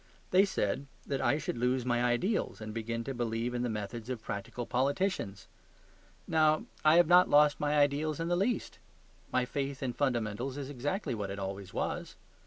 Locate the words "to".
3.03-3.13